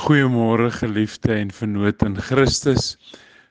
Goeiemôre 0.00 0.70
geliefde 0.72 1.34
en 1.36 1.50
vennote 1.52 2.06
in 2.08 2.14
Christus. 2.24 2.94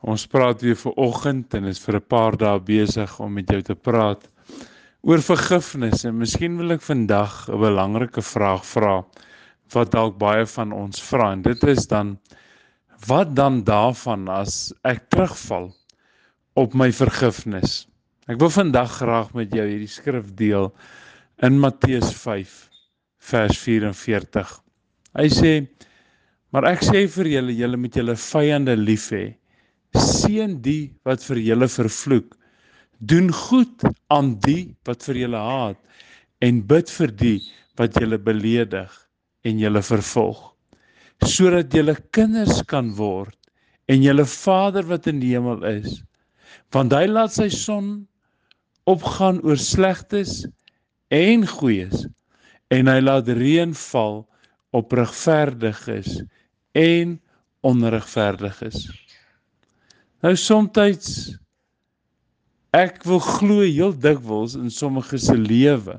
Ons 0.00 0.22
praat 0.24 0.62
weer 0.64 0.78
vir 0.80 0.94
oggend 1.04 1.52
en 1.58 1.66
is 1.68 1.80
vir 1.84 1.98
'n 1.98 2.06
paar 2.08 2.36
dae 2.40 2.60
besig 2.68 3.12
om 3.20 3.34
met 3.36 3.50
jou 3.52 3.60
te 3.60 3.74
praat 3.74 4.24
oor 5.02 5.20
vergifnis 5.20 6.04
en 6.08 6.16
miskien 6.16 6.56
wil 6.56 6.72
ek 6.72 6.80
vandag 6.86 7.34
'n 7.48 7.60
belangrike 7.60 8.22
vraag 8.24 8.64
vra 8.64 8.94
wat 9.74 9.92
dalk 9.92 10.16
baie 10.18 10.46
van 10.46 10.72
ons 10.72 11.02
vra 11.10 11.32
en 11.32 11.42
dit 11.42 11.64
is 11.64 11.86
dan 11.86 12.16
wat 13.06 13.34
dan 13.34 13.60
daarvan 13.64 14.26
as 14.28 14.72
ek 14.84 15.10
terugval 15.10 15.68
op 16.56 16.74
my 16.74 16.90
vergifnis. 16.90 17.86
Ek 18.28 18.40
wil 18.40 18.50
vandag 18.50 18.96
graag 19.02 19.34
met 19.34 19.52
jou 19.52 19.66
hierdie 19.68 19.92
skrif 19.92 20.32
deel 20.34 20.72
in 21.42 21.60
Matteus 21.60 22.14
5 22.14 22.70
vers 23.18 23.58
44. 23.58 24.48
Hy 25.12 25.28
sê 25.28 25.68
Maar 26.50 26.66
ek 26.72 26.82
sê 26.82 27.04
vir 27.06 27.28
julle, 27.30 27.54
julle 27.54 27.78
moet 27.78 27.96
julle 28.00 28.16
vyande 28.18 28.74
lief 28.78 29.10
hê. 29.14 29.26
Seën 29.94 30.56
die 30.64 30.90
wat 31.06 31.22
vir 31.22 31.38
julle 31.46 31.68
vervloek. 31.70 32.34
Doen 32.98 33.30
goed 33.32 33.84
aan 34.12 34.34
die 34.42 34.74
wat 34.88 35.06
vir 35.06 35.22
julle 35.22 35.40
haat 35.40 35.78
en 36.44 36.60
bid 36.66 36.90
vir 36.90 37.12
die 37.22 37.38
wat 37.78 37.96
julle 38.00 38.18
beledig 38.18 38.90
en 39.46 39.62
julle 39.62 39.82
vervolg. 39.86 40.42
Sodat 41.22 41.74
julle 41.76 41.94
kinders 42.16 42.64
kan 42.68 42.90
word 42.98 43.36
en 43.90 44.02
julle 44.02 44.26
Vader 44.26 44.86
wat 44.90 45.06
in 45.10 45.20
die 45.22 45.34
hemel 45.36 45.62
is. 45.70 46.00
Want 46.74 46.94
hy 46.96 47.06
laat 47.06 47.34
sy 47.36 47.48
son 47.54 47.92
opgaan 48.90 49.38
oor 49.46 49.60
slegtes 49.60 50.42
en 51.14 51.46
goeies 51.46 52.08
en 52.74 52.90
hy 52.90 52.98
laat 53.02 53.30
reën 53.38 53.74
val 53.86 54.24
op 54.70 54.92
regverdiges 54.92 56.22
en 56.72 57.20
onregverdig 57.60 58.62
is. 58.62 58.86
Nou 60.20 60.36
soms 60.36 61.36
ek 62.76 63.02
wil 63.02 63.18
glo 63.18 63.64
heel 63.66 63.94
dikwels 63.98 64.54
in 64.54 64.70
sommige 64.70 65.18
se 65.18 65.34
lewe 65.34 65.98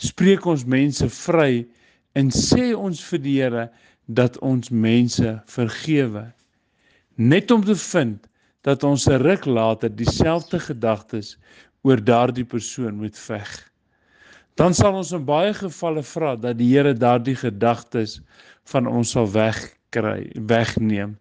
spreek 0.00 0.46
ons 0.48 0.64
mense 0.64 1.08
vry 1.22 1.66
en 2.18 2.30
sê 2.32 2.72
ons 2.72 3.02
vir 3.10 3.20
die 3.22 3.34
Here 3.40 3.66
dat 4.08 4.38
ons 4.40 4.70
mense 4.70 5.34
vergewe 5.46 6.24
net 7.16 7.50
om 7.50 7.64
te 7.64 7.76
vind 7.76 8.24
dat 8.62 8.84
ons 8.84 9.06
'n 9.06 9.20
ruk 9.22 9.44
later 9.44 9.90
dieselfde 9.90 10.58
gedagtes 10.60 11.36
oor 11.82 12.00
daardie 12.00 12.44
persoon 12.44 12.94
moet 12.94 13.18
veg. 13.18 13.71
Dan 14.60 14.74
sal 14.76 14.98
ons 14.98 15.12
in 15.16 15.24
baie 15.24 15.52
gevalle 15.56 16.02
vra 16.04 16.34
dat 16.36 16.58
die 16.58 16.68
Here 16.74 16.92
daardie 16.92 17.36
gedagtes 17.36 18.20
van 18.68 18.86
ons 18.86 19.14
sal 19.16 19.28
weg 19.32 19.58
kry 19.94 20.28
wegneem. 20.48 21.16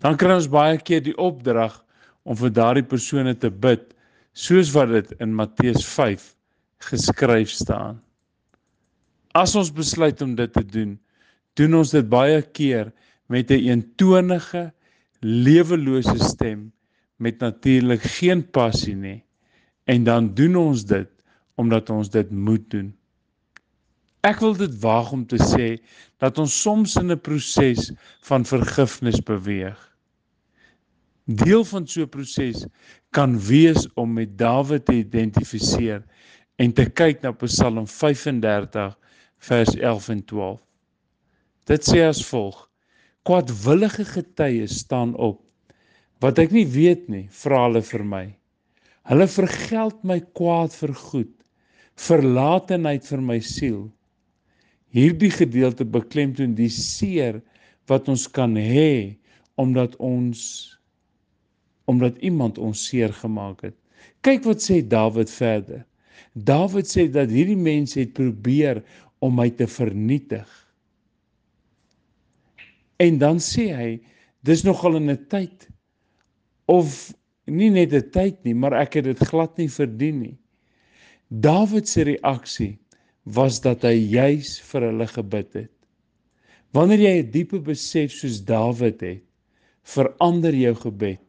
Dan 0.00 0.16
kry 0.16 0.36
ons 0.38 0.50
baie 0.50 0.78
keer 0.78 1.02
die 1.04 1.16
opdrag 1.18 1.74
om 2.22 2.38
vir 2.38 2.52
daardie 2.54 2.86
persone 2.86 3.34
te 3.34 3.50
bid 3.50 3.90
soos 4.38 4.70
wat 4.74 4.92
dit 4.94 5.14
in 5.20 5.34
Matteus 5.34 5.82
5 5.84 6.30
geskryf 6.90 7.50
staan. 7.52 7.98
As 9.34 9.54
ons 9.58 9.70
besluit 9.74 10.22
om 10.22 10.34
dit 10.38 10.52
te 10.52 10.62
doen, 10.64 10.96
doen 11.58 11.74
ons 11.82 11.92
dit 11.94 12.06
baie 12.06 12.40
keer 12.42 12.92
met 13.28 13.50
'n 13.50 13.54
een 13.54 13.68
eentonige, 13.68 14.72
lewelose 15.20 16.18
stem 16.18 16.72
met 17.18 17.38
natuurlik 17.38 18.02
geen 18.02 18.42
passie 18.50 18.96
nie. 18.96 19.22
En 19.84 20.04
dan 20.04 20.34
doen 20.34 20.56
ons 20.56 20.84
dit 20.84 21.10
omdat 21.60 21.90
ons 21.92 22.10
dit 22.10 22.30
moet 22.30 22.64
doen. 22.72 22.88
Ek 24.26 24.40
wil 24.44 24.56
dit 24.56 24.72
waag 24.82 25.12
om 25.16 25.22
te 25.24 25.38
sê 25.40 25.68
dat 26.20 26.38
ons 26.40 26.56
soms 26.62 26.96
in 27.00 27.12
'n 27.12 27.20
proses 27.20 27.92
van 28.28 28.44
vergifnis 28.44 29.20
beweeg. 29.20 29.78
Deel 31.24 31.64
van 31.64 31.86
so 31.86 32.02
'n 32.02 32.08
proses 32.08 32.66
kan 33.10 33.38
wees 33.38 33.88
om 33.94 34.12
met 34.12 34.38
Dawid 34.38 34.84
te 34.84 34.94
identifiseer 34.94 36.02
en 36.58 36.72
te 36.72 36.84
kyk 36.84 37.22
na 37.22 37.32
Psalm 37.32 37.86
35 37.86 38.96
vers 39.38 39.74
11 39.76 40.08
en 40.08 40.24
12. 40.24 40.60
Dit 41.64 41.88
sê 41.88 42.04
as 42.04 42.20
volg: 42.26 42.68
Kwaadwillige 43.22 44.04
getuies 44.04 44.78
staan 44.78 45.14
op. 45.14 45.40
Wat 46.20 46.38
ek 46.38 46.50
nie 46.50 46.66
weet 46.66 47.08
nie, 47.08 47.28
vra 47.30 47.64
hulle 47.68 47.82
vir 47.82 48.04
my. 48.04 48.36
Hulle 49.08 49.26
vergeld 49.26 50.02
my 50.04 50.20
kwaad 50.36 50.74
vir 50.76 50.94
goed. 50.94 51.39
Verlatenheid 52.00 53.04
vir 53.06 53.24
my 53.24 53.38
siel 53.44 53.88
hierdie 54.94 55.30
gedeelte 55.30 55.86
beklemtoon 55.86 56.56
die 56.58 56.70
seer 56.72 57.40
wat 57.90 58.08
ons 58.10 58.26
kan 58.30 58.56
hê 58.58 59.16
omdat 59.60 59.96
ons 60.02 60.42
omdat 61.90 62.18
iemand 62.22 62.58
ons 62.62 62.84
seer 62.86 63.10
gemaak 63.10 63.64
het. 63.66 63.74
Kyk 64.22 64.44
wat 64.46 64.62
sê 64.62 64.78
Dawid 64.86 65.30
verder. 65.32 65.82
Dawid 66.38 66.86
sê 66.86 67.08
dat 67.10 67.32
hierdie 67.34 67.58
mense 67.58 67.98
het 67.98 68.12
probeer 68.14 68.78
om 69.18 69.34
my 69.34 69.48
te 69.50 69.66
vernietig. 69.66 70.46
En 73.02 73.18
dan 73.18 73.40
sê 73.42 73.66
hy 73.74 73.90
dis 74.46 74.62
nogal 74.62 75.00
in 75.00 75.10
'n 75.10 75.26
tyd 75.26 75.66
of 76.68 77.12
nie 77.46 77.70
net 77.70 77.92
'n 77.92 78.10
tyd 78.10 78.44
nie, 78.44 78.54
maar 78.54 78.72
ek 78.72 78.94
het 78.94 79.04
dit 79.04 79.18
glad 79.18 79.58
nie 79.58 79.68
verdien 79.68 80.20
nie. 80.20 80.38
Dawid 81.30 81.86
se 81.86 82.02
reaksie 82.02 82.80
was 83.22 83.60
dat 83.62 83.84
hy 83.86 83.94
juis 83.94 84.56
vir 84.66 84.82
hulle 84.88 85.06
gebid 85.06 85.52
het. 85.54 85.74
Wanneer 86.74 87.02
jy 87.04 87.12
'n 87.22 87.30
diepe 87.30 87.60
besef 87.62 88.10
soos 88.10 88.40
Dawid 88.42 88.98
het, 89.00 89.22
verander 89.86 90.50
jou 90.50 90.74
gebed 90.74 91.22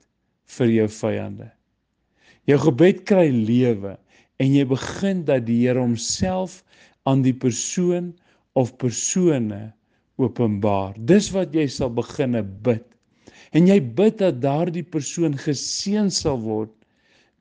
vir 0.57 0.69
jou 0.73 0.87
vyande. 0.89 1.51
Jou 2.49 2.57
gebed 2.57 3.05
kry 3.05 3.29
lewe 3.29 3.93
en 4.41 4.49
jy 4.49 4.65
begin 4.65 5.21
dat 5.23 5.45
die 5.45 5.67
Here 5.67 5.79
homself 5.79 6.63
aan 7.05 7.21
die 7.21 7.37
persoon 7.37 8.15
of 8.57 8.73
persone 8.81 9.71
openbaar. 10.17 10.97
Dis 10.97 11.29
wat 11.29 11.53
jy 11.53 11.67
sal 11.67 11.93
beginne 11.93 12.41
bid. 12.41 12.87
En 13.53 13.67
jy 13.67 13.77
bid 13.79 14.17
dat 14.17 14.41
daardie 14.41 14.83
persoon 14.83 15.37
geseën 15.37 16.09
sal 16.09 16.41
word 16.41 16.73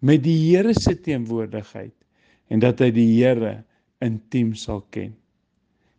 met 0.04 0.20
die 0.22 0.36
Here 0.52 0.74
se 0.76 0.92
teenwoordigheid 0.92 1.96
en 2.50 2.62
dat 2.62 2.82
hy 2.82 2.90
die 2.94 3.08
Here 3.14 3.60
intiem 4.04 4.54
sal 4.58 4.82
ken. 4.94 5.12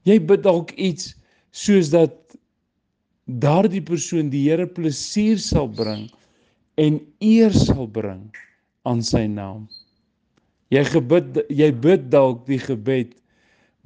Jy 0.08 0.18
bid 0.28 0.44
dalk 0.46 0.74
iets 0.76 1.14
soos 1.56 1.92
dat 1.94 2.16
daardie 3.26 3.84
persoon 3.86 4.32
die 4.34 4.44
Here 4.50 4.68
plesier 4.68 5.40
sal 5.40 5.70
bring 5.72 6.08
en 6.82 7.00
eer 7.24 7.54
sal 7.56 7.88
bring 7.88 8.26
aan 8.90 9.04
sy 9.06 9.28
naam. 9.30 9.68
Jy 10.72 10.84
gebid 10.88 11.42
jy 11.52 11.70
bid 11.84 12.10
dalk 12.14 12.46
die 12.48 12.60
gebed 12.62 13.16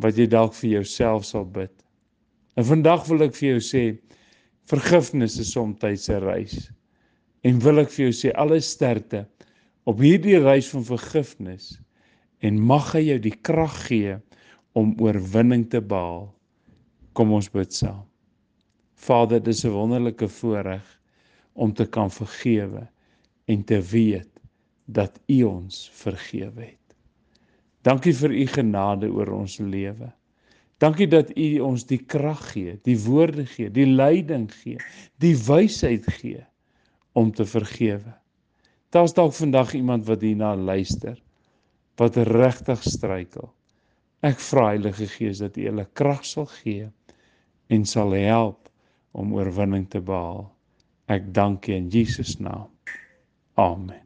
wat 0.01 0.17
jy 0.19 0.27
dalk 0.29 0.53
vir 0.59 0.79
jouself 0.79 1.25
sal 1.25 1.45
bid. 1.45 1.71
En 2.55 2.67
vandag 2.67 3.05
wil 3.09 3.25
ek 3.25 3.35
vir 3.35 3.55
jou 3.55 3.61
sê 3.63 3.83
vergifnis 4.69 5.37
is 5.41 5.51
soms 5.53 5.83
'n 5.83 6.21
reis. 6.23 6.69
En 7.43 7.59
wil 7.59 7.79
ek 7.79 7.89
vir 7.89 8.05
jou 8.05 8.13
sê 8.13 8.31
alle 8.35 8.61
sterkte 8.61 9.25
op 9.85 9.99
hierdie 9.99 10.39
reis 10.39 10.69
van 10.69 10.83
vergifnis 10.83 11.75
en 12.40 12.59
mag 12.59 12.91
hy 12.96 13.03
jou 13.09 13.19
die 13.23 13.35
krag 13.46 13.75
gee 13.88 14.18
om 14.75 14.96
oorwinning 15.01 15.66
te 15.72 15.81
behaal. 15.81 16.28
Kom 17.16 17.31
ons 17.35 17.47
bid 17.51 17.72
saam. 17.73 18.03
Vader, 18.96 19.40
dis 19.40 19.63
'n 19.66 19.72
wonderlike 19.72 20.28
voorreg 20.28 20.85
om 21.53 21.74
te 21.74 21.85
kan 21.85 22.12
vergewe 22.12 22.88
en 23.45 23.63
te 23.63 23.79
weet 23.81 24.29
dat 24.85 25.19
U 25.28 25.44
ons 25.44 25.90
vergewe 25.94 26.62
het. 26.62 26.95
Dankie 27.81 28.13
vir 28.13 28.31
U 28.31 28.45
genade 28.47 29.07
oor 29.07 29.31
ons 29.31 29.57
lewe. 29.59 30.12
Dankie 30.78 31.07
dat 31.07 31.31
U 31.38 31.59
ons 31.59 31.85
die 31.85 32.01
krag 32.03 32.51
gee, 32.51 32.79
die 32.84 32.97
woorde 33.00 33.45
gee, 33.45 33.69
die 33.69 33.86
leiding 33.86 34.51
gee, 34.51 34.77
die 35.18 35.36
wysheid 35.36 36.06
gee 36.19 36.44
om 37.13 37.31
te 37.31 37.45
vergewe. 37.45 38.13
Daar's 38.89 39.13
dalk 39.13 39.33
vandag 39.33 39.74
iemand 39.74 40.06
wat 40.06 40.21
hierna 40.21 40.56
luister 40.56 41.21
wat 41.97 42.18
regtig 42.18 42.83
struikel. 42.83 43.51
Ek 44.25 44.39
vra 44.42 44.69
Heilige 44.74 45.07
Gees 45.12 45.42
dat 45.44 45.57
U 45.57 45.68
hulle 45.68 45.88
krag 45.94 46.25
sal 46.25 46.47
gee 46.59 46.89
en 47.69 47.86
sal 47.86 48.15
help 48.19 48.69
om 49.15 49.36
oorwinning 49.38 49.88
te 49.89 50.01
behaal. 50.01 50.47
Ek 51.07 51.30
dank 51.33 51.69
U 51.69 51.77
in 51.77 51.92
Jesus 51.94 52.39
naam. 52.39 52.71
Amen. 53.56 54.05